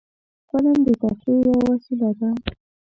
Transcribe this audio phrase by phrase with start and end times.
[0.49, 2.29] فلم د تفریح یوه وسیله ده